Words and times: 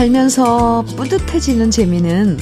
살면서 0.00 0.82
뿌듯해지는 0.96 1.70
재미는 1.70 2.38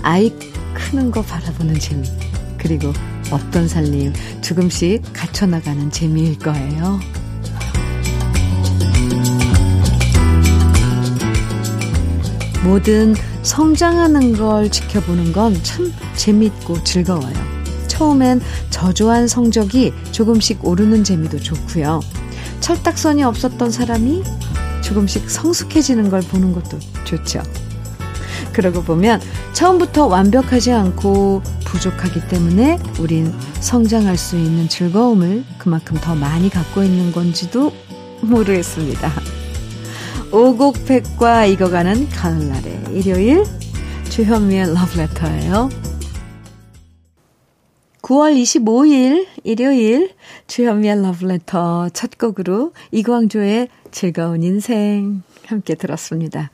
아이 0.00 0.32
크는 0.72 1.10
거 1.10 1.20
바라보는 1.20 1.78
재미. 1.78 2.08
그리고 2.56 2.90
없던 3.30 3.68
살림 3.68 4.14
조금씩 4.40 5.02
갖춰나가는 5.12 5.90
재미일 5.90 6.38
거예요. 6.38 6.98
뭐든 12.64 13.14
성장하는 13.42 14.32
걸 14.32 14.70
지켜보는 14.70 15.34
건 15.34 15.54
참 15.62 15.92
재밌고 16.16 16.82
즐거워요. 16.82 17.34
처음엔 17.88 18.40
저조한 18.70 19.28
성적이 19.28 19.92
조금씩 20.12 20.64
오르는 20.66 21.04
재미도 21.04 21.40
좋고요. 21.40 22.00
철딱선이 22.60 23.22
없었던 23.22 23.70
사람이 23.70 24.22
조금씩 24.86 25.28
성숙해지는 25.28 26.10
걸 26.10 26.20
보는 26.20 26.52
것도 26.52 26.78
좋죠. 27.04 27.42
그러고 28.52 28.82
보면 28.82 29.20
처음부터 29.52 30.06
완벽하지 30.06 30.72
않고 30.72 31.42
부족하기 31.64 32.28
때문에 32.28 32.78
우린 33.00 33.34
성장할 33.60 34.16
수 34.16 34.36
있는 34.36 34.68
즐거움을 34.68 35.44
그만큼 35.58 35.98
더 36.00 36.14
많이 36.14 36.48
갖고 36.48 36.84
있는 36.84 37.10
건지도 37.10 37.72
모르겠습니다. 38.20 39.12
오곡백과 40.30 41.46
익어가는 41.46 42.08
가을날의 42.08 42.84
일요일 42.92 43.44
주현미의 44.08 44.72
러브레터예요. 44.72 45.85
9월 48.06 48.40
25일 48.40 49.26
일요일 49.42 50.14
주현미의 50.46 51.02
러브레터 51.02 51.88
첫 51.88 52.16
곡으로 52.16 52.72
이광조의 52.92 53.68
즐거운 53.90 54.44
인생 54.44 55.24
함께 55.44 55.74
들었습니다. 55.74 56.52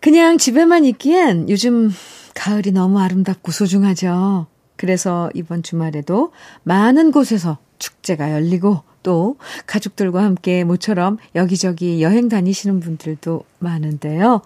그냥 0.00 0.36
집에만 0.36 0.84
있기엔 0.86 1.48
요즘 1.48 1.92
가을이 2.34 2.72
너무 2.72 2.98
아름답고 2.98 3.52
소중하죠. 3.52 4.48
그래서 4.74 5.30
이번 5.34 5.62
주말에도 5.62 6.32
많은 6.64 7.12
곳에서 7.12 7.58
축제가 7.78 8.32
열리고 8.32 8.82
또 9.04 9.36
가족들과 9.68 10.24
함께 10.24 10.64
모처럼 10.64 11.18
여기저기 11.36 12.02
여행 12.02 12.28
다니시는 12.28 12.80
분들도 12.80 13.44
많은데요. 13.60 14.42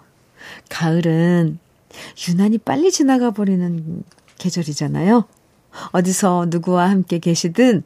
가을은 0.69 1.57
유난히 2.29 2.59
빨리 2.59 2.91
지나가 2.91 3.31
버리는 3.31 4.03
계절이잖아요. 4.37 5.25
어디서 5.91 6.47
누구와 6.49 6.89
함께 6.89 7.19
계시든 7.19 7.83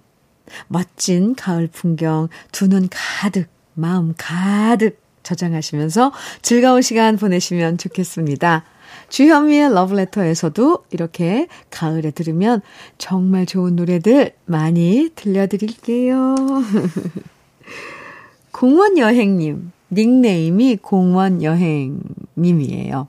멋진 0.68 1.36
가을 1.36 1.68
풍경 1.68 2.30
두 2.52 2.68
눈 2.68 2.88
가득, 2.90 3.50
마음 3.74 4.14
가득 4.18 5.00
저장하시면서 5.24 6.12
즐거운 6.42 6.82
시간 6.82 7.18
보내시면 7.18 7.78
좋겠습니다. 7.78 8.64
주현미의 9.10 9.74
러브레터에서도 9.74 10.86
이렇게 10.92 11.48
가을에 11.70 12.12
들으면 12.12 12.62
정말 12.98 13.46
좋은 13.46 13.76
노래들 13.76 14.34
많이 14.46 15.10
들려드릴게요. 15.16 16.36
공원 18.52 18.98
여행님, 18.98 19.72
닉네임이 19.92 20.78
공원 20.78 21.44
여행님이에요. 21.44 23.08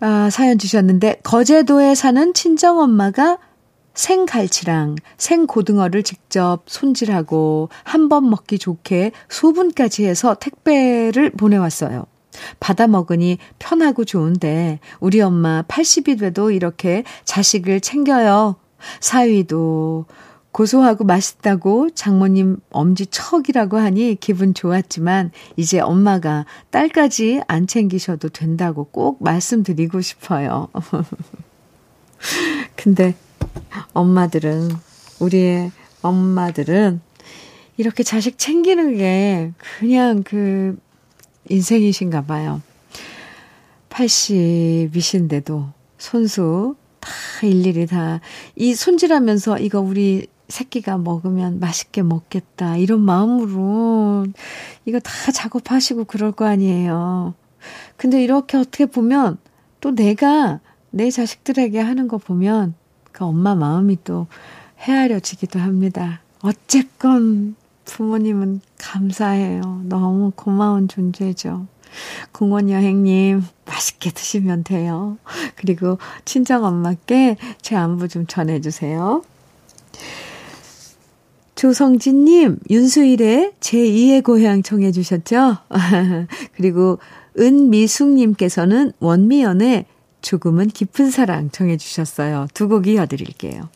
아, 0.00 0.30
사연 0.30 0.58
주셨는데, 0.58 1.16
거제도에 1.22 1.94
사는 1.94 2.32
친정엄마가 2.32 3.38
생갈치랑 3.94 4.96
생고등어를 5.18 6.02
직접 6.02 6.62
손질하고 6.66 7.68
한 7.84 8.08
번 8.08 8.30
먹기 8.30 8.58
좋게 8.58 9.12
소분까지 9.28 10.06
해서 10.06 10.34
택배를 10.34 11.30
보내왔어요. 11.32 12.06
받아 12.60 12.86
먹으니 12.86 13.38
편하고 13.58 14.04
좋은데 14.04 14.78
우리 15.00 15.20
엄마 15.20 15.62
80이 15.62 16.18
돼도 16.18 16.50
이렇게 16.52 17.04
자식을 17.24 17.80
챙겨요. 17.80 18.56
사위도 19.00 20.06
고소하고 20.52 21.04
맛있다고 21.04 21.90
장모님 21.90 22.58
엄지 22.70 23.06
척이라고 23.06 23.78
하니 23.78 24.16
기분 24.18 24.52
좋았지만 24.52 25.30
이제 25.56 25.80
엄마가 25.80 26.44
딸까지 26.70 27.42
안 27.46 27.66
챙기셔도 27.66 28.30
된다고 28.30 28.84
꼭 28.84 29.22
말씀드리고 29.22 30.00
싶어요. 30.00 30.68
근데 32.76 33.14
엄마들은 33.92 34.70
우리의 35.20 35.70
엄마들은 36.02 37.00
이렇게 37.76 38.02
자식 38.02 38.38
챙기는 38.38 38.96
게 38.96 39.52
그냥 39.78 40.22
그 40.22 40.76
인생이신가 41.48 42.22
봐요. 42.22 42.60
80이신데도 43.90 45.72
손수 45.98 46.76
다 47.00 47.10
일일이 47.42 47.86
다 47.86 48.20
이 48.60 48.74
손질하면서 48.74 49.58
이거 49.60 49.80
우리 49.80 50.26
새끼가 50.50 50.98
먹으면 50.98 51.60
맛있게 51.60 52.02
먹겠다. 52.02 52.76
이런 52.76 53.00
마음으로 53.00 54.26
이거 54.84 54.98
다 55.00 55.32
작업하시고 55.32 56.04
그럴 56.04 56.32
거 56.32 56.46
아니에요. 56.46 57.34
근데 57.96 58.22
이렇게 58.22 58.56
어떻게 58.56 58.86
보면 58.86 59.38
또 59.80 59.94
내가 59.94 60.60
내 60.90 61.10
자식들에게 61.10 61.78
하는 61.78 62.08
거 62.08 62.18
보면 62.18 62.74
그 63.12 63.24
엄마 63.24 63.54
마음이 63.54 63.98
또 64.04 64.26
헤아려지기도 64.80 65.58
합니다. 65.58 66.20
어쨌건 66.42 67.54
부모님은 67.84 68.60
감사해요. 68.78 69.82
너무 69.84 70.32
고마운 70.34 70.88
존재죠. 70.88 71.66
공원 72.32 72.70
여행님 72.70 73.42
맛있게 73.66 74.10
드시면 74.10 74.64
돼요. 74.64 75.18
그리고 75.56 75.98
친정 76.24 76.64
엄마께 76.64 77.36
제 77.60 77.76
안부 77.76 78.08
좀 78.08 78.26
전해주세요. 78.26 79.22
조성진님, 81.60 82.60
윤수일의 82.70 83.52
제2의 83.60 84.24
고향 84.24 84.62
청해 84.62 84.92
주셨죠? 84.92 85.58
그리고 86.56 86.98
은미숙님께서는 87.38 88.92
원미연의 88.98 89.84
조금은 90.22 90.68
깊은 90.68 91.10
사랑 91.10 91.50
청해 91.50 91.76
주셨어요. 91.76 92.46
두 92.54 92.66
곡 92.66 92.86
이어드릴게요. 92.86 93.68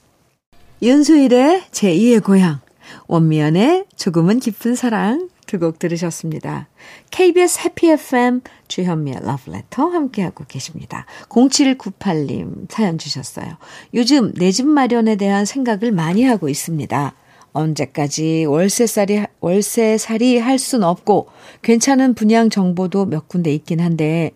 윤수일의 0.80 1.64
제2의 1.72 2.24
고향, 2.24 2.60
원미연의 3.06 3.84
조금은 3.96 4.40
깊은 4.40 4.76
사랑 4.76 5.28
두 5.46 5.58
곡 5.58 5.78
들으셨습니다. 5.78 6.68
KBS 7.10 7.60
해피 7.66 7.90
FM 7.90 8.40
주현미의 8.66 9.18
러브레터 9.24 9.88
함께하고 9.88 10.44
계십니다. 10.48 11.04
0798님 11.28 12.64
사연 12.70 12.96
주셨어요. 12.96 13.58
요즘 13.92 14.32
내 14.38 14.50
집 14.52 14.66
마련에 14.66 15.16
대한 15.16 15.44
생각을 15.44 15.92
많이 15.92 16.24
하고 16.24 16.48
있습니다. 16.48 17.14
언제까지 17.54 18.44
월세살이, 18.44 19.24
월세살이 19.40 20.38
할 20.38 20.58
순 20.58 20.82
없고 20.84 21.28
괜찮은 21.62 22.14
분양 22.14 22.50
정보도 22.50 23.06
몇 23.06 23.28
군데 23.28 23.52
있긴 23.54 23.80
한데 23.80 24.32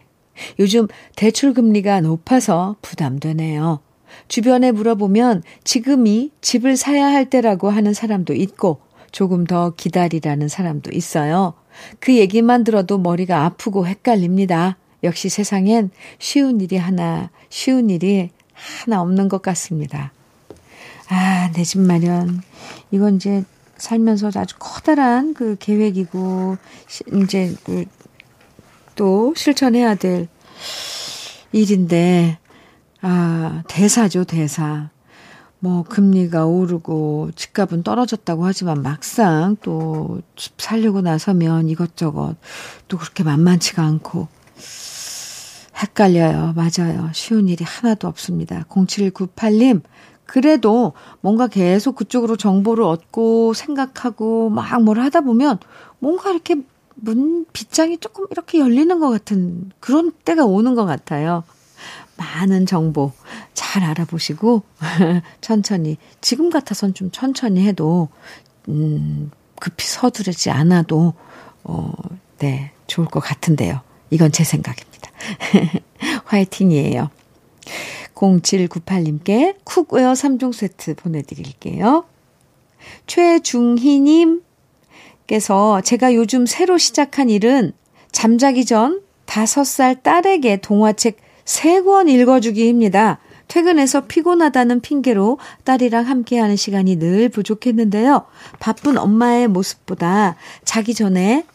요즘 0.58 0.86
대출금리가 1.16 2.00
높아서 2.00 2.76
부담되네요. 2.80 3.80
주변에 4.28 4.72
물어보면 4.72 5.42
지금이 5.64 6.30
집을 6.40 6.76
사야 6.76 7.06
할 7.06 7.28
때라고 7.28 7.70
하는 7.70 7.92
사람도 7.92 8.34
있고 8.34 8.80
조금 9.12 9.44
더 9.44 9.74
기다리라는 9.76 10.48
사람도 10.48 10.92
있어요. 10.92 11.54
그 12.00 12.16
얘기만 12.16 12.64
들어도 12.64 12.98
머리가 12.98 13.44
아프고 13.44 13.86
헷갈립니다. 13.86 14.76
역시 15.04 15.28
세상엔 15.28 15.90
쉬운 16.18 16.60
일이 16.60 16.76
하나, 16.76 17.30
쉬운 17.48 17.90
일이 17.90 18.30
하나 18.84 19.00
없는 19.02 19.28
것 19.28 19.42
같습니다. 19.42 20.12
아, 21.08 21.50
내 21.52 21.64
집 21.64 21.80
마련. 21.80 22.42
이건 22.90 23.16
이제 23.16 23.44
살면서 23.76 24.30
아주 24.34 24.56
커다란 24.58 25.34
그 25.34 25.56
계획이고, 25.58 26.56
이제 27.22 27.54
그 27.64 27.84
또 28.98 29.32
실천해야 29.36 29.94
될 29.94 30.26
일인데, 31.52 32.38
아, 33.00 33.62
대사죠, 33.68 34.24
대사. 34.24 34.90
뭐, 35.60 35.84
금리가 35.84 36.46
오르고, 36.46 37.30
집값은 37.36 37.84
떨어졌다고 37.84 38.44
하지만 38.44 38.82
막상 38.82 39.56
또 39.62 40.20
집 40.34 40.60
살려고 40.60 41.00
나서면 41.00 41.68
이것저것 41.68 42.34
또 42.88 42.98
그렇게 42.98 43.22
만만치가 43.22 43.84
않고, 43.84 44.26
헷갈려요. 45.80 46.54
맞아요. 46.56 47.10
쉬운 47.12 47.46
일이 47.48 47.64
하나도 47.64 48.08
없습니다. 48.08 48.64
0798님, 48.68 49.82
그래도 50.28 50.92
뭔가 51.22 51.46
계속 51.48 51.96
그쪽으로 51.96 52.36
정보를 52.36 52.84
얻고 52.84 53.54
생각하고 53.54 54.50
막 54.50 54.78
뭘 54.82 55.00
하다 55.00 55.22
보면 55.22 55.58
뭔가 56.00 56.30
이렇게 56.30 56.56
문, 56.96 57.46
빗장이 57.52 57.96
조금 57.98 58.26
이렇게 58.30 58.58
열리는 58.58 59.00
것 59.00 59.08
같은 59.08 59.70
그런 59.80 60.12
때가 60.26 60.44
오는 60.44 60.74
것 60.74 60.84
같아요. 60.84 61.44
많은 62.18 62.66
정보 62.66 63.12
잘 63.54 63.82
알아보시고 63.84 64.62
천천히 65.40 65.96
지금 66.20 66.50
같아선 66.50 66.92
좀 66.92 67.10
천천히 67.10 67.66
해도 67.66 68.08
음 68.68 69.30
급히 69.58 69.86
서두르지 69.86 70.50
않아도 70.50 71.14
어 71.64 71.90
네, 72.38 72.72
좋을 72.86 73.06
것 73.08 73.20
같은데요. 73.20 73.80
이건 74.10 74.30
제 74.30 74.44
생각입니다. 74.44 75.10
화이팅이에요. 76.26 77.08
0798님께 78.18 79.56
cookware 79.64 80.12
3종 80.12 80.52
세트 80.52 80.94
보내드릴게요. 80.96 82.04
최중희님께서 83.06 84.42
제가 85.82 86.14
요즘 86.14 86.46
새로 86.46 86.78
시작한 86.78 87.30
일은 87.30 87.72
잠자기 88.10 88.64
전 88.64 89.02
5살 89.26 90.02
딸에게 90.02 90.56
동화책 90.58 91.18
3권 91.44 92.08
읽어주기입니다. 92.08 93.20
퇴근해서 93.46 94.06
피곤하다는 94.06 94.80
핑계로 94.80 95.38
딸이랑 95.64 96.06
함께하는 96.06 96.56
시간이 96.56 96.96
늘 96.96 97.28
부족했는데요. 97.30 98.26
바쁜 98.58 98.98
엄마의 98.98 99.48
모습보다 99.48 100.36
자기 100.64 100.92
전에 100.92 101.46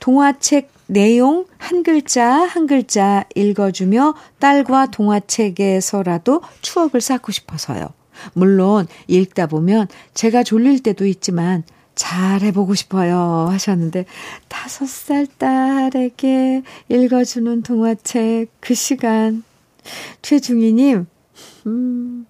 동화책 0.00 0.75
내용 0.86 1.46
한 1.58 1.82
글자 1.82 2.26
한 2.26 2.66
글자 2.66 3.24
읽어주며 3.34 4.14
딸과 4.38 4.90
동화책에서라도 4.90 6.42
추억을 6.60 7.00
쌓고 7.00 7.32
싶어서요. 7.32 7.88
물론 8.32 8.86
읽다 9.08 9.46
보면 9.46 9.88
제가 10.14 10.42
졸릴 10.42 10.82
때도 10.82 11.06
있지만 11.06 11.64
잘 11.94 12.42
해보고 12.42 12.74
싶어요 12.74 13.48
하셨는데 13.50 14.04
다섯 14.48 14.86
살 14.86 15.26
딸에게 15.26 16.62
읽어주는 16.88 17.62
동화책 17.62 18.48
그 18.60 18.74
시간 18.74 19.42
최중희님 20.22 21.06
음 21.66 22.26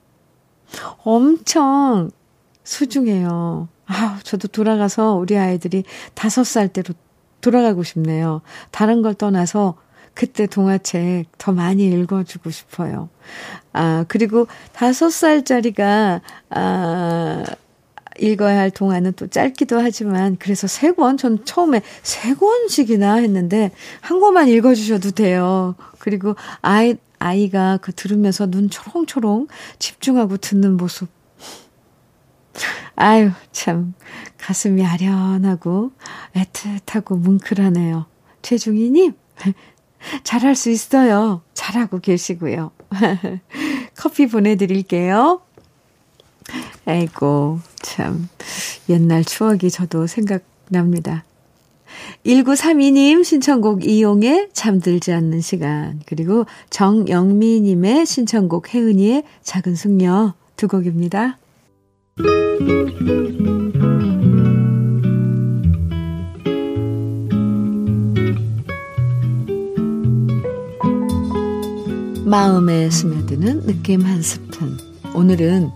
엄청 1.04 2.10
소중해요. 2.64 3.68
아, 3.86 4.18
저도 4.24 4.48
돌아가서 4.48 5.14
우리 5.14 5.36
아이들이 5.36 5.84
다섯 6.14 6.44
살 6.44 6.68
때로 6.68 6.94
돌아가고 7.46 7.84
싶네요. 7.84 8.42
다른 8.72 9.02
걸 9.02 9.14
떠나서 9.14 9.76
그때 10.14 10.46
동화책 10.46 11.26
더 11.38 11.52
많이 11.52 11.86
읽어주고 11.86 12.50
싶어요. 12.50 13.08
아, 13.72 14.04
그리고 14.08 14.48
다섯 14.72 15.10
살짜리가, 15.10 16.22
아, 16.50 17.44
읽어야 18.18 18.58
할 18.58 18.70
동화는 18.70 19.12
또 19.14 19.28
짧기도 19.28 19.78
하지만, 19.78 20.36
그래서 20.38 20.66
세 20.66 20.90
권, 20.92 21.18
전 21.18 21.44
처음에 21.44 21.82
세 22.02 22.34
권씩이나 22.34 23.16
했는데, 23.16 23.70
한 24.00 24.18
권만 24.18 24.48
읽어주셔도 24.48 25.10
돼요. 25.10 25.76
그리고 25.98 26.34
아이, 26.62 26.96
아이가 27.18 27.78
그 27.80 27.92
들으면서 27.92 28.46
눈 28.46 28.70
초롱초롱 28.70 29.48
집중하고 29.78 30.38
듣는 30.38 30.76
모습. 30.78 31.15
아유, 32.94 33.30
참, 33.52 33.94
가슴이 34.38 34.84
아련하고 34.84 35.92
애틋하고 36.34 37.18
뭉클하네요. 37.18 38.06
최중희님, 38.42 39.12
잘할 40.24 40.54
수 40.54 40.70
있어요. 40.70 41.42
잘하고 41.54 41.98
계시고요. 41.98 42.70
커피 43.96 44.26
보내드릴게요. 44.26 45.40
아이고, 46.84 47.60
참, 47.82 48.28
옛날 48.88 49.24
추억이 49.24 49.70
저도 49.70 50.06
생각납니다. 50.06 51.24
1932님 52.24 53.24
신청곡 53.24 53.84
이용해 53.84 54.50
잠들지 54.52 55.12
않는 55.12 55.40
시간, 55.40 56.00
그리고 56.06 56.44
정영미님의 56.70 58.06
신청곡 58.06 58.74
혜은이의 58.74 59.24
작은 59.42 59.74
숙녀 59.74 60.34
두 60.56 60.68
곡입니다. 60.68 61.38
마음에 72.24 72.90
스며드는 72.90 73.66
느낌 73.66 74.04
한 74.04 74.20
스푼. 74.20 74.76
오늘은 75.14 75.70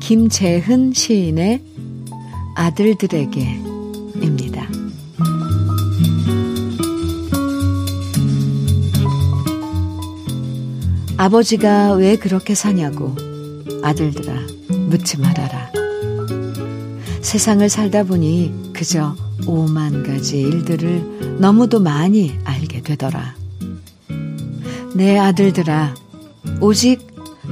김재흔 0.00 0.92
시인의 0.92 1.62
아들들에게입니다. 2.56 4.68
아버지가 11.16 11.94
왜 11.94 12.16
그렇게 12.16 12.54
사냐고 12.54 13.14
아들들아 13.82 14.34
묻지 14.88 15.18
말아라. 15.18 15.73
세상을 17.34 17.68
살다 17.68 18.04
보니 18.04 18.70
그저 18.72 19.16
오만 19.48 20.04
가지 20.04 20.38
일들을 20.38 21.38
너무도 21.40 21.80
많이 21.80 22.38
알게 22.44 22.82
되더라. 22.82 23.34
내 24.94 25.18
아들들아, 25.18 25.96
오직 26.60 27.04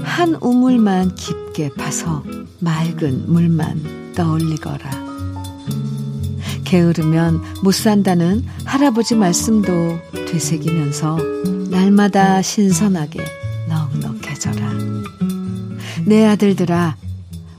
한 0.05 0.37
우물만 0.41 1.17
깊게 1.17 1.71
파서 1.71 2.23
맑은 2.61 3.25
물만 3.27 4.13
떠올리거라. 4.15 4.89
게으르면 6.63 7.43
못 7.65 7.75
산다는 7.75 8.45
할아버지 8.65 9.17
말씀도 9.17 9.99
되새기면서 10.29 11.19
날마다 11.71 12.41
신선하게 12.41 13.19
넉넉해져라. 13.69 14.75
내 16.07 16.25
아들들아, 16.25 16.97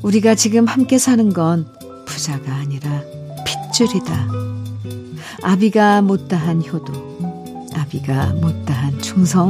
우리가 0.01 0.35
지금 0.35 0.65
함께 0.67 0.97
사는 0.97 1.33
건 1.33 1.67
부자가 2.13 2.54
아니라 2.54 3.01
핏줄이다. 3.44 4.27
아비가 5.42 6.04
못다한 6.04 6.63
효도, 6.63 6.94
아비가 7.74 8.33
못다한 8.33 9.00
충성, 9.01 9.50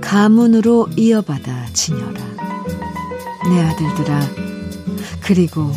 가문으로 0.00 0.88
이어받아 0.96 1.66
지녀라. 1.72 2.20
내 3.48 3.60
아들들아, 3.62 4.20
그리고, 5.20 5.72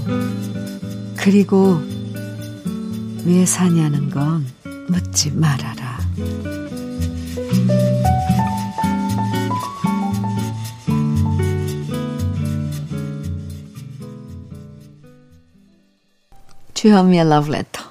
그리고 1.17 1.81
왜 3.25 3.45
사냐는 3.45 4.11
건 4.11 4.45
묻지 4.89 5.31
말아라. 5.31 5.99
주현미의 16.83 17.29
러브레터. 17.29 17.81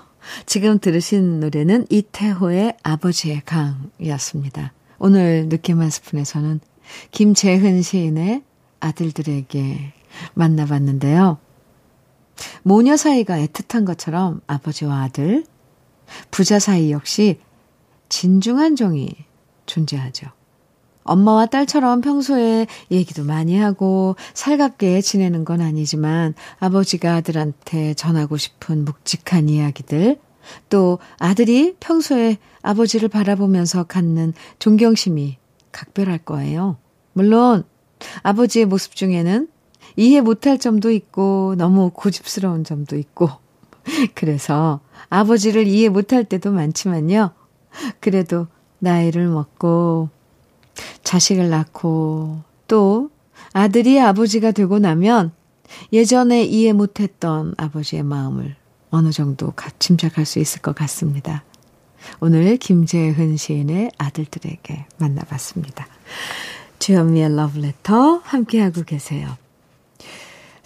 지금 0.44 0.78
들으신 0.78 1.40
노래는 1.40 1.87
이태호의 1.88 2.76
아버지의 2.82 3.40
강이었습니다. 3.46 4.75
오늘 4.99 5.49
느낌 5.49 5.80
한 5.80 5.88
스푼에서는 5.88 6.61
김재흔 7.11 7.80
시인의 7.80 8.42
아들들에게 8.80 9.94
만나봤는데요. 10.34 11.38
모녀 12.64 12.99
사이가 12.99 13.38
애틋한 13.38 13.87
것처럼 13.87 14.42
아버지와 14.46 15.04
아들, 15.04 15.46
부자 16.30 16.58
사이 16.58 16.92
역시 16.92 17.40
진중한 18.11 18.76
정이 18.76 19.08
존재하죠. 19.64 20.26
엄마와 21.04 21.47
딸처럼 21.47 22.00
평소에 22.00 22.66
얘기도 22.90 23.25
많이 23.25 23.59
하고 23.59 24.16
살갑게 24.35 25.00
지내는 25.00 25.44
건 25.44 25.61
아니지만 25.61 26.35
아버지가 26.59 27.14
아들한테 27.16 27.94
전하고 27.94 28.37
싶은 28.37 28.85
묵직한 28.85 29.49
이야기들, 29.49 30.18
또 30.68 30.99
아들이 31.18 31.76
평소에 31.80 32.38
아버지를 32.62 33.09
바라보면서 33.09 33.85
갖는 33.85 34.32
존경심이 34.59 35.38
각별할 35.73 36.18
거예요. 36.18 36.76
물론 37.12 37.64
아버지의 38.23 38.66
모습 38.66 38.94
중에는 38.94 39.49
이해 39.97 40.21
못할 40.21 40.59
점도 40.59 40.90
있고 40.90 41.54
너무 41.56 41.90
고집스러운 41.92 42.64
점도 42.64 42.97
있고 42.97 43.28
그래서 44.14 44.80
아버지를 45.09 45.66
이해 45.66 45.88
못할 45.88 46.25
때도 46.25 46.52
많지만요. 46.52 47.32
그래도 48.00 48.47
나이를 48.78 49.28
먹고 49.28 50.09
자식을 51.05 51.50
낳고 51.50 52.43
또 52.69 53.11
아들이 53.52 54.00
아버지가 54.00 54.52
되고 54.52 54.79
나면 54.79 55.33
예전에 55.93 56.45
이해 56.45 56.73
못했던 56.73 57.55
아버지의 57.57 58.02
마음을 58.02 58.57
어느 58.91 59.11
정도 59.11 59.52
짐작할 59.79 60.26
수 60.26 60.38
있을 60.38 60.61
것 60.61 60.75
같습니다. 60.75 61.45
오늘 62.21 62.57
김재흔 62.57 63.37
시인의 63.37 63.93
아들들에게 63.97 64.87
만나봤습니다. 64.99 65.87
주현미의 66.79 67.37
러브레터 67.37 68.21
함께하고 68.25 68.83
계세요. 68.83 69.37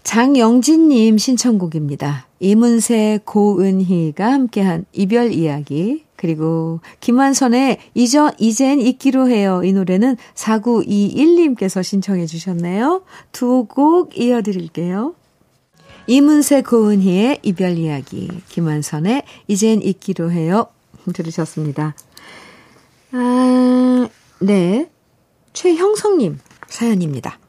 장영진님 0.07 1.19
신청곡입니다. 1.19 2.29
이문세, 2.39 3.19
고은희가 3.25 4.33
함께한 4.33 4.85
이별 4.93 5.33
이야기, 5.33 6.05
그리고 6.15 6.79
김완선의 7.01 7.79
이전, 7.95 8.31
이젠 8.39 8.79
잊기로 8.79 9.29
해요. 9.29 9.63
이 9.65 9.73
노래는 9.73 10.17
4921님께서 10.37 11.83
신청해 11.83 12.27
주셨네요. 12.27 13.03
두 13.33 13.67
곡 13.69 14.17
이어드릴게요. 14.17 15.17
이문세 16.07 16.63
고은희의 16.63 17.41
이별 17.43 17.77
이야기, 17.77 18.29
김완선의 18.49 19.25
이젠 19.49 19.83
잊기로 19.83 20.31
해요. 20.31 20.69
들으셨습니다. 21.13 21.97
아, 23.11 24.09
네. 24.39 24.89
최형성님 25.53 26.39
사연입니다. 26.69 27.41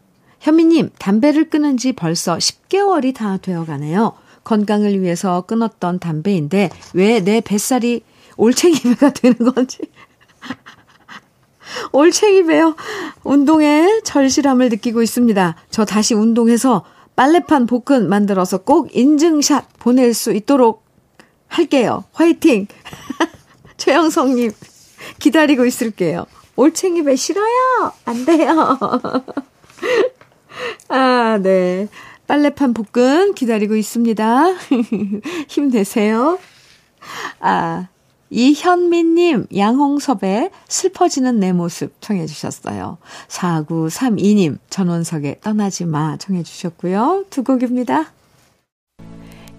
현미님, 0.51 0.91
담배를 0.97 1.49
끊은 1.49 1.75
지 1.75 1.91
벌써 1.91 2.37
10개월이 2.37 3.13
다 3.13 3.35
되어 3.35 3.65
가네요. 3.65 4.13
건강을 4.45 5.01
위해서 5.01 5.41
끊었던 5.41 5.99
담배인데 5.99 6.69
왜 6.93 7.19
내 7.19 7.41
뱃살이 7.41 8.01
올챙이 8.37 8.79
배가 8.79 9.11
되는 9.11 9.35
건지. 9.39 9.79
올챙이 11.91 12.45
배요. 12.45 12.77
운동에 13.25 13.99
절실함을 14.05 14.69
느끼고 14.69 15.01
있습니다. 15.01 15.57
저 15.69 15.83
다시 15.83 16.13
운동해서 16.13 16.85
빨래판 17.17 17.65
복근 17.65 18.07
만들어서 18.07 18.59
꼭 18.59 18.95
인증샷 18.95 19.79
보낼 19.79 20.13
수 20.13 20.31
있도록 20.31 20.85
할게요. 21.49 22.05
화이팅! 22.13 22.67
최영성님, 23.75 24.51
기다리고 25.19 25.65
있을게요. 25.65 26.25
올챙이 26.55 27.03
배 27.03 27.17
싫어요! 27.17 27.91
안 28.05 28.23
돼요! 28.23 28.79
아, 30.89 31.39
네. 31.41 31.87
빨래판 32.27 32.73
복근 32.73 33.33
기다리고 33.33 33.75
있습니다. 33.75 34.45
힘내세요. 35.47 36.39
아, 37.39 37.87
이현미님, 38.29 39.47
양홍섭의 39.55 40.51
슬퍼지는 40.67 41.39
내 41.39 41.53
모습 41.53 41.93
청해주셨어요. 42.01 42.97
4932님, 43.29 44.57
전원석의 44.69 45.39
떠나지 45.41 45.85
마 45.85 46.17
청해주셨고요. 46.17 47.25
두 47.29 47.43
곡입니다. 47.43 48.11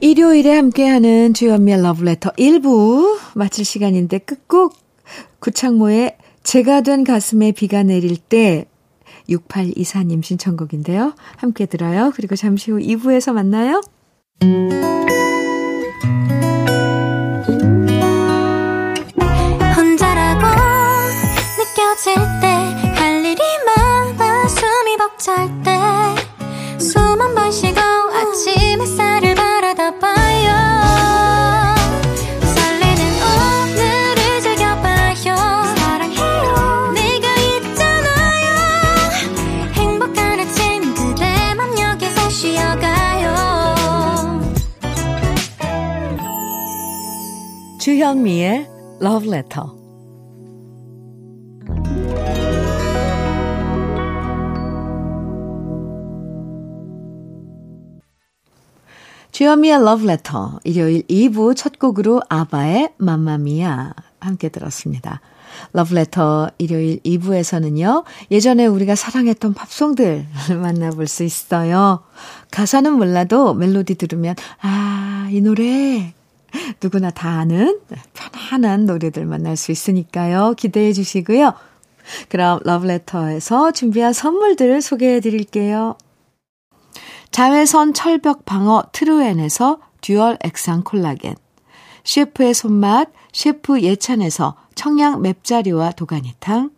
일요일에 0.01 0.55
함께하는 0.55 1.35
주연미의 1.35 1.83
러브레터 1.83 2.31
1부 2.33 3.19
마칠 3.35 3.65
시간인데 3.65 4.19
끝곡 4.19 4.77
구창모의 5.41 6.17
제가 6.45 6.83
된 6.83 7.03
가슴에 7.03 7.53
비가 7.53 7.83
내릴 7.83 8.17
때 8.17 8.67
6824님 9.29 10.23
신청곡인데요. 10.25 11.15
함께 11.37 11.67
들어요. 11.67 12.13
그리고 12.15 12.37
잠시 12.37 12.71
후 12.71 12.79
2부에서 12.79 13.33
만나요. 13.33 13.81
혼자라고 19.77 20.47
느껴질 21.59 22.15
때 22.41 22.49
할 22.99 23.25
일이 23.25 23.41
많아 23.67 24.49
숨이 24.49 24.97
벅찰 24.99 25.49
때 25.63 25.71
숨 26.79 27.21
한 27.21 27.35
번 27.35 27.51
쉬고 27.51 27.81
아침 27.81 28.81
햇살을 28.81 29.35
바 29.35 29.48
주현미의 47.89 48.69
Love 49.01 49.29
Letter. 49.33 49.67
주현미의 59.33 59.77
Love 59.77 60.07
Letter. 60.07 60.49
일요일 60.65 61.03
2부 61.07 61.57
첫 61.57 61.79
곡으로 61.79 62.21
아바의 62.29 62.91
맘마미아 62.99 63.95
함께 64.21 64.51
들었습니다. 64.51 65.23
Letter 65.97 66.51
일요일 66.59 67.01
2부에서는요, 67.01 68.05
예전에 68.31 68.67
우리가 68.67 68.97
사랑했던 68.97 69.55
팝송들 69.55 70.27
만나볼 70.61 71.07
수 71.07 71.25
있어요. 71.25 72.03
가사는 72.51 72.93
몰라도 72.93 73.55
멜로디 73.55 73.95
들으면, 73.95 74.35
아, 74.61 75.31
이 75.33 75.41
노래 75.41 76.13
누구나 76.83 77.11
다 77.11 77.39
아는 77.39 77.81
편안한 78.15 78.87
노래들 78.87 79.27
만날 79.27 79.57
수 79.57 79.73
있으니까요. 79.73 80.55
기대해 80.57 80.93
주시고요. 80.93 81.53
그럼 82.29 82.61
러브레터에서 82.65 83.73
준비한 83.73 84.13
선물들을 84.13 84.81
소개해 84.81 85.21
드릴게요. 85.21 85.97
자외선 87.31 87.93
철벽 87.93 88.45
방어 88.45 88.85
트루엔에서 88.93 89.79
dual 90.01 90.39
액상 90.43 90.83
콜라겐 90.85 91.35
셰프의 92.05 92.55
손맛 92.55 93.11
셰프 93.33 93.83
예찬에서 93.83 94.57
청양 94.75 95.21
맵자리와 95.23 95.93
도가니탕 95.93 96.71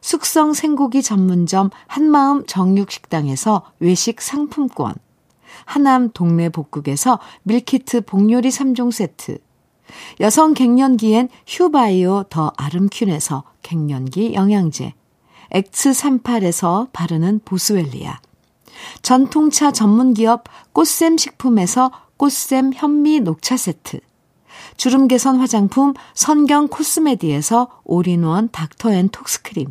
숙성 0.00 0.52
생고기 0.52 1.02
전문점 1.02 1.70
한마음 1.86 2.44
정육식당에서 2.46 3.62
외식 3.78 4.20
상품권 4.20 4.94
하남 5.64 6.10
동네 6.12 6.48
복국에서 6.48 7.18
밀키트 7.44 8.02
복요리 8.02 8.48
3종 8.48 8.92
세트, 8.92 9.38
여성 10.20 10.54
갱년기엔 10.54 11.28
휴바이오 11.46 12.24
더 12.30 12.52
아름퀸에서 12.56 13.44
갱년기 13.62 14.34
영양제, 14.34 14.94
엑츠38에서 15.52 16.88
바르는 16.92 17.40
보스웰리아, 17.44 18.20
전통차 19.02 19.70
전문기업 19.70 20.44
꽃샘 20.72 21.18
식품에서 21.18 21.90
꽃샘 22.16 22.72
현미 22.74 23.20
녹차 23.20 23.56
세트, 23.56 24.00
주름 24.76 25.08
개선 25.08 25.36
화장품 25.36 25.92
선경 26.14 26.68
코스메디에서 26.68 27.80
올인원 27.84 28.48
닥터앤톡스크림, 28.50 29.70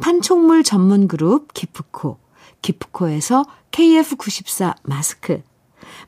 판촉물 0.00 0.62
전문 0.62 1.08
그룹 1.08 1.52
기프코, 1.54 2.18
기프코에서 2.62 3.44
KF94 3.70 4.76
마스크, 4.82 5.42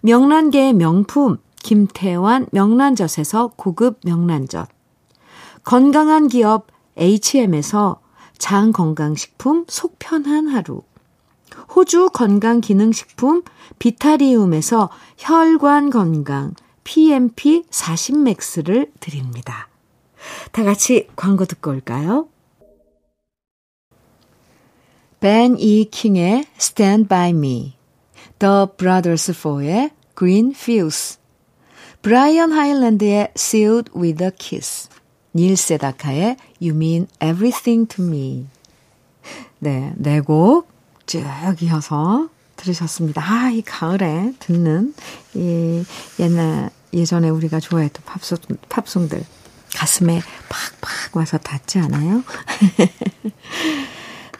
명란계의 0.00 0.74
명품 0.74 1.38
김태환 1.62 2.46
명란젓에서 2.52 3.52
고급 3.56 4.00
명란젓, 4.04 4.68
건강한 5.64 6.28
기업 6.28 6.68
HM에서 6.96 8.00
장 8.38 8.72
건강식품 8.72 9.64
속편한 9.68 10.48
하루, 10.48 10.82
호주 11.74 12.10
건강기능식품 12.12 13.42
비타리움에서 13.78 14.90
혈관 15.16 15.90
건강 15.90 16.54
PMP 16.84 17.64
40맥스를 17.70 18.90
드립니다. 19.00 19.68
다 20.52 20.64
같이 20.64 21.08
광고 21.16 21.44
듣고 21.44 21.70
올까요? 21.70 22.28
벤이 25.20 25.88
킹의 25.90 26.44
Stand 26.60 27.08
By 27.08 27.30
Me, 27.30 27.76
The 28.38 28.66
Brothers 28.76 29.30
Four의 29.32 29.90
Green 30.16 30.52
Fields, 30.54 31.18
브라이언 32.02 32.52
하일랜드의 32.52 33.32
Sealed 33.36 33.90
with 33.96 34.22
a 34.22 34.30
Kiss, 34.38 34.88
닐 35.34 35.56
세다카의 35.56 36.36
You 36.60 36.74
Mean 36.74 37.08
Everything 37.20 37.88
to 37.88 38.04
Me. 38.04 38.46
네, 39.58 39.92
네 39.96 40.20
곡 40.20 40.68
쭉 41.06 41.24
이어서 41.62 42.28
들으셨습니다. 42.56 43.22
아, 43.22 43.50
이 43.50 43.62
가을에 43.62 44.34
듣는 44.38 44.94
이 45.34 45.84
옛날 46.20 46.70
예전에 46.92 47.28
우리가 47.28 47.60
좋아했던 47.60 48.04
팝송, 48.04 48.38
팝송들 48.68 49.24
가슴에 49.74 50.20
팍팍 50.48 51.16
와서 51.16 51.38
닿지 51.38 51.78
않아요? 51.78 52.22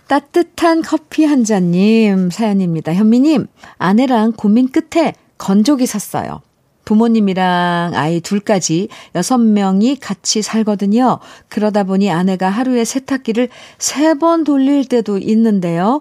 따뜻한 0.09 0.83
커피 0.83 1.25
한 1.25 1.45
잔님 1.45 2.31
사연입니다. 2.31 2.95
현미님, 2.95 3.47
아내랑 3.77 4.33
고민 4.33 4.69
끝에 4.69 5.13
건조기 5.37 5.87
샀어요. 5.87 6.41
부모님이랑 6.87 7.93
아이 7.95 8.21
둘까지 8.23 8.89
여섯 9.15 9.37
명이 9.37 9.97
같이 9.97 10.41
살거든요. 10.41 11.19
그러다 11.49 11.85
보니 11.85 12.11
아내가 12.11 12.49
하루에 12.49 12.85
세탁기를 12.85 13.51
세 13.79 14.15
번 14.15 14.45
돌릴 14.45 14.87
때도 14.87 15.19
있는데요. 15.19 16.01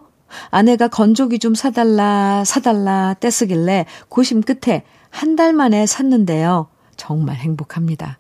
아내가 0.50 0.88
건조기 0.88 1.40
좀 1.40 1.56
사달라, 1.56 2.44
사달라 2.46 3.16
떼쓰길래 3.20 3.86
고심 4.10 4.42
끝에 4.42 4.84
한 5.10 5.36
달 5.36 5.52
만에 5.54 5.86
샀는데요. 5.86 6.68
정말 6.96 7.36
행복합니다. 7.36 8.18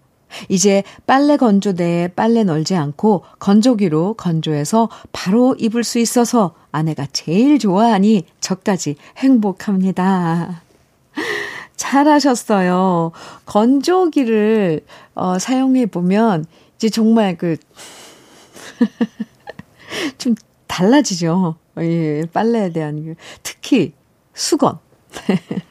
이제 0.50 0.84
빨래 1.05 1.38
건조대에 1.38 2.10
빨래 2.10 2.43
널지 2.43 2.75
않고 2.75 3.24
건조기로 3.39 4.15
건조해서 4.15 4.89
바로 5.12 5.55
입을 5.57 5.84
수 5.84 6.00
있어서 6.00 6.53
아내가 6.72 7.07
제일 7.12 7.60
좋아하니 7.60 8.25
저까지 8.39 8.96
행복합니다. 9.17 10.62
잘하셨어요. 11.75 13.12
건조기를 13.46 14.81
어, 15.15 15.39
사용해 15.39 15.86
보면 15.88 16.46
이제 16.75 16.89
정말 16.89 17.38
그 17.38 17.57
좀 20.17 20.36
달라지죠. 20.67 21.55
예, 21.79 22.24
빨래에 22.34 22.72
대한 22.72 23.03
그 23.03 23.15
특히 23.43 23.93
수건. 24.34 24.79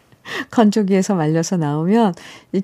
건조기에서 0.56 1.14
말려서 1.14 1.58
나오면 1.58 2.14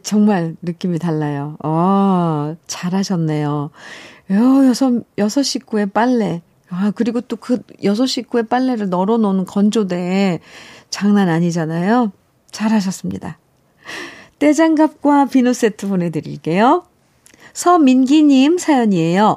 정말 0.03 0.57
느낌이 0.63 0.99
달라요. 0.99 1.57
어, 1.63 2.57
잘하셨네요. 2.67 3.71
여, 4.31 4.67
여섯, 4.67 5.05
여섯 5.19 5.43
식구의 5.43 5.91
빨래. 5.91 6.41
아, 6.71 6.91
그리고 6.95 7.21
또 7.21 7.37
그 7.37 7.59
여섯 7.85 8.07
식구의 8.07 8.45
빨래를 8.45 8.89
널어 8.89 9.19
놓는 9.19 9.45
건조대에 9.45 10.41
장난 10.89 11.29
아니잖아요. 11.29 12.13
잘하셨습니다. 12.51 13.39
떼장갑과 14.39 15.27
비누 15.27 15.53
세트 15.53 15.87
보내드릴게요. 15.89 16.85
서민기님 17.53 18.57
사연이에요. 18.57 19.37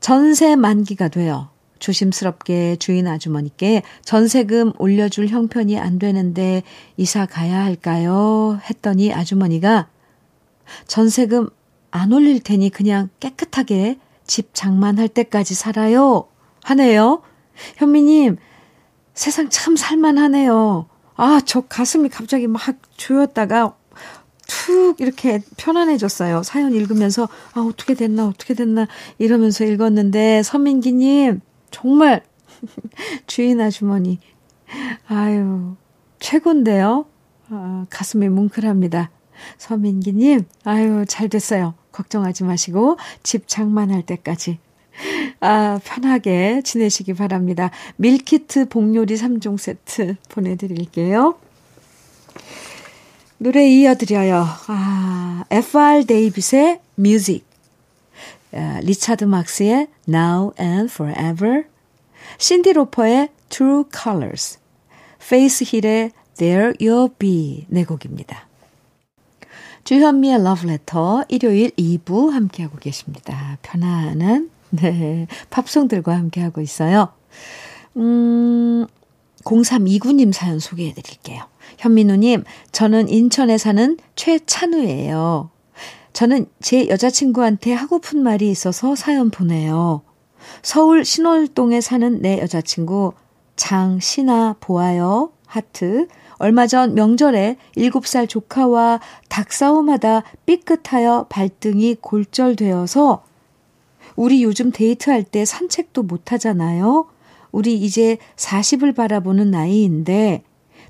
전세 0.00 0.56
만기가 0.56 1.08
돼요. 1.08 1.48
조심스럽게 1.84 2.76
주인 2.76 3.06
아주머니께 3.06 3.82
전세금 4.04 4.72
올려줄 4.78 5.28
형편이 5.28 5.78
안 5.78 5.98
되는데 5.98 6.62
이사 6.96 7.26
가야 7.26 7.62
할까요? 7.62 8.58
했더니 8.70 9.12
아주머니가 9.12 9.88
전세금 10.86 11.50
안 11.90 12.12
올릴 12.12 12.40
테니 12.40 12.70
그냥 12.70 13.10
깨끗하게 13.20 13.98
집 14.26 14.54
장만할 14.54 15.08
때까지 15.08 15.54
살아요. 15.54 16.26
하네요. 16.62 17.20
현미님, 17.76 18.38
세상 19.12 19.50
참 19.50 19.76
살만하네요. 19.76 20.86
아, 21.16 21.40
저 21.44 21.60
가슴이 21.60 22.08
갑자기 22.08 22.46
막 22.46 22.62
조였다가 22.96 23.76
툭 24.46 25.00
이렇게 25.00 25.40
편안해졌어요. 25.58 26.42
사연 26.42 26.72
읽으면서, 26.72 27.28
아, 27.52 27.60
어떻게 27.60 27.94
됐나, 27.94 28.26
어떻게 28.26 28.54
됐나, 28.54 28.88
이러면서 29.18 29.64
읽었는데, 29.64 30.42
서민기님, 30.42 31.40
정말 31.74 32.22
주인 33.26 33.60
아주머니 33.60 34.20
아유 35.08 35.74
최곤데요. 36.20 37.04
아, 37.50 37.86
가슴이 37.90 38.28
뭉클합니다. 38.28 39.10
서민기님 39.58 40.44
아유 40.62 41.04
잘 41.08 41.28
됐어요. 41.28 41.74
걱정하지 41.90 42.44
마시고 42.44 42.96
집 43.24 43.48
장만할 43.48 44.02
때까지 44.02 44.60
아 45.40 45.80
편하게 45.82 46.62
지내시기 46.62 47.14
바랍니다. 47.14 47.72
밀키트 47.96 48.68
복요리 48.68 49.16
3종 49.16 49.58
세트 49.58 50.14
보내드릴게요. 50.28 51.34
노래 53.38 53.68
이어드려요. 53.68 54.46
아, 54.68 55.44
F.R. 55.50 56.06
데이빗의 56.06 56.80
Music 56.94 57.44
리차드 58.82 59.24
막스의 59.24 59.88
Now 60.08 60.52
and 60.58 60.92
Forever, 60.92 61.64
신디 62.38 62.72
로퍼의 62.72 63.28
True 63.48 63.84
Colors, 63.92 64.58
페이스 65.28 65.64
힐의 65.64 66.10
There 66.36 66.72
You'll 66.80 67.18
Be 67.18 67.66
네 67.68 67.84
곡입니다. 67.84 68.48
주현미의 69.84 70.36
Love 70.40 70.70
Letter 70.70 71.24
일요일 71.28 71.70
2부 71.70 72.30
함께하고 72.30 72.78
계십니다. 72.78 73.58
편안한 73.62 74.50
네, 74.70 75.26
팝송들과 75.50 76.16
함께하고 76.16 76.60
있어요. 76.60 77.12
음, 77.96 78.86
0329님 79.44 80.32
사연 80.32 80.58
소개해 80.58 80.94
드릴게요. 80.94 81.44
현민우님, 81.78 82.44
저는 82.72 83.08
인천에 83.08 83.58
사는 83.58 83.96
최찬우예요. 84.16 85.50
저는 86.14 86.46
제 86.60 86.88
여자친구한테 86.88 87.72
하고픈 87.72 88.22
말이 88.22 88.48
있어서 88.48 88.94
사연 88.94 89.30
보내요. 89.30 90.02
서울 90.62 91.04
신월동에 91.04 91.80
사는 91.80 92.22
내 92.22 92.38
여자친구 92.38 93.12
장신아 93.56 94.56
보아요. 94.60 95.32
하트. 95.44 96.06
얼마 96.38 96.68
전 96.68 96.94
명절에 96.94 97.56
7살 97.76 98.28
조카와 98.28 99.00
닭싸움하다 99.28 100.22
삐끗하여 100.46 101.26
발등이 101.28 101.96
골절되어서 102.00 103.24
우리 104.14 104.44
요즘 104.44 104.70
데이트할 104.70 105.24
때 105.24 105.44
산책도 105.44 106.04
못 106.04 106.30
하잖아요. 106.32 107.06
우리 107.50 107.74
이제 107.74 108.18
40을 108.36 108.94
바라보는 108.94 109.50
나이인데 109.50 110.44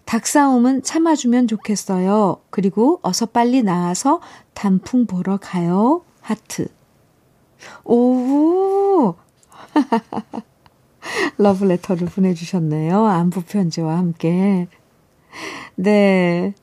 닭싸움은 0.05 0.83
참아주면 0.83 1.49
좋겠어요. 1.49 2.40
그리고 2.51 3.01
어서 3.03 3.27
빨리 3.27 3.62
나와서 3.62 4.21
단풍 4.53 5.07
보러 5.07 5.38
가요. 5.38 6.03
하트. 6.21 6.69
오! 7.85 9.14
러브레터를 11.38 12.09
보내주셨네요. 12.09 13.05
안부 13.07 13.43
편지와 13.43 13.97
함께. 13.99 14.69
네. 15.75 16.55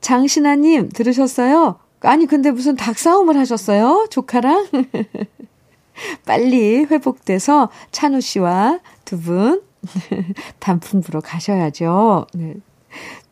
장신아님, 0.00 0.88
들으셨어요? 0.90 1.78
아니, 2.00 2.26
근데 2.26 2.50
무슨 2.50 2.76
닭싸움을 2.76 3.36
하셨어요? 3.36 4.06
조카랑? 4.10 4.68
빨리 6.24 6.84
회복돼서 6.84 7.68
찬우 7.90 8.20
씨와 8.20 8.78
두 9.04 9.18
분 9.18 9.62
단풍 10.60 11.00
보러 11.00 11.20
가셔야죠. 11.20 12.26
네. 12.34 12.54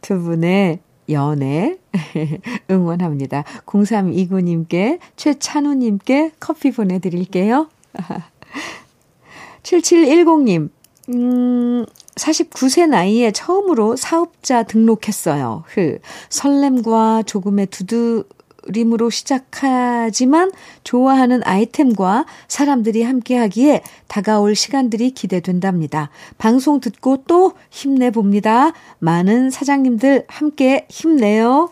두 0.00 0.20
분의 0.20 0.80
연애 1.10 1.78
응원합니다. 2.70 3.44
0329님께 3.66 4.98
최찬우님께 5.16 6.32
커피 6.38 6.70
보내드릴게요. 6.70 7.68
7710님, 9.62 10.70
음, 11.10 11.86
49세 12.14 12.88
나이에 12.88 13.32
처음으로 13.32 13.96
사업자 13.96 14.62
등록했어요. 14.62 15.64
흐, 15.66 15.98
설렘과 16.28 17.22
조금의 17.24 17.66
두두, 17.66 18.24
그 18.28 18.37
림으로 18.68 19.10
시작하지만 19.10 20.52
좋아하는 20.84 21.42
아이템과 21.44 22.26
사람들이 22.48 23.02
함께 23.02 23.36
하기에 23.36 23.82
다가올 24.06 24.54
시간들이 24.54 25.10
기대된답니다. 25.10 26.10
방송 26.38 26.80
듣고 26.80 27.24
또 27.26 27.52
힘내봅니다. 27.70 28.72
많은 28.98 29.50
사장님들 29.50 30.24
함께 30.28 30.86
힘내요. 30.90 31.70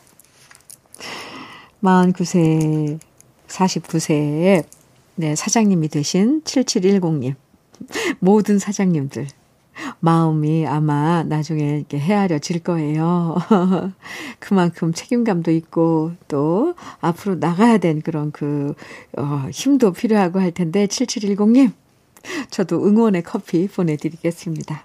49세, 1.83 2.99
49세에 3.49 4.65
네, 5.19 5.35
사장님이 5.35 5.89
되신 5.89 6.43
7710님. 6.43 7.35
모든 8.19 8.59
사장님들 8.59 9.27
마음이 10.01 10.67
아마 10.67 11.23
나중에 11.23 11.79
이렇게 11.79 11.99
헤아려질 11.99 12.61
거예요. 12.61 13.37
그만큼 14.39 14.93
책임감도 14.93 15.51
있고 15.53 16.13
또 16.29 16.75
앞으로 17.01 17.37
나가야 17.37 17.79
된 17.79 18.03
그런 18.03 18.31
그 18.31 18.75
어, 19.17 19.49
힘도 19.51 19.93
필요하고 19.93 20.41
할 20.41 20.53
텐데 20.53 20.87
7710님 20.87 21.73
저도 22.51 22.85
응원의 22.87 23.23
커피 23.23 23.69
보내드리겠습니다. 23.69 24.85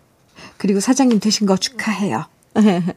그리고 0.58 0.80
사장님 0.80 1.20
되신 1.20 1.48
거 1.48 1.58
축하해요. 1.58 2.26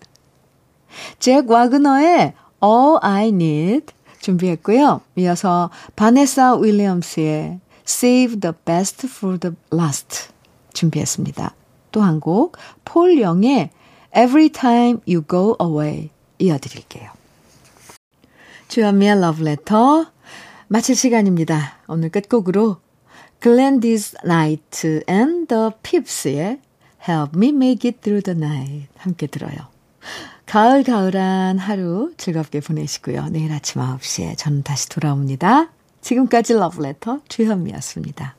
잭 1.18 1.50
와그너의 1.50 2.35
All 2.62 2.98
I 3.03 3.29
Need 3.29 3.87
준비했고요. 4.20 5.00
이어서 5.16 5.70
바네사 5.96 6.57
윌리엄스의 6.57 7.61
Save 7.87 8.40
the 8.40 8.55
Best 8.64 9.07
for 9.07 9.38
the 9.38 9.55
Last 9.72 10.29
준비했습니다. 10.72 11.55
또 11.94 12.02
한 12.02 12.18
곡, 12.18 12.57
폴 12.85 13.20
영의 13.20 13.70
Every 14.14 14.48
Time 14.50 14.98
You 15.07 15.22
Go 15.28 15.57
Away 15.62 16.11
이어드릴게요. 16.38 17.11
주현미의 18.68 19.12
Love 19.12 19.46
Letter 19.46 20.07
마칠 20.66 20.96
시간입니다. 20.96 21.78
오늘 21.87 22.11
끝곡으로 22.11 22.78
Glendi's 23.40 24.16
Night 24.24 25.04
and 25.09 25.46
the 25.46 25.70
Pips의 25.83 26.61
Help 27.09 27.37
Me 27.37 27.50
Make 27.50 27.88
It 27.88 28.00
Through 28.00 28.22
the 28.22 28.37
Night 28.37 28.88
함께 28.96 29.28
들어요. 29.28 29.54
가을 30.46 30.83
가을한 30.83 31.59
하루 31.59 32.12
즐겁게 32.16 32.61
보내시고요. 32.61 33.28
내일 33.30 33.52
아침 33.52 33.80
9시에 33.80 34.37
저는 34.37 34.62
다시 34.64 34.88
돌아옵니다. 34.88 35.70
지금까지 36.00 36.54
러브레터 36.54 37.20
주현미였습니다. 37.28 38.35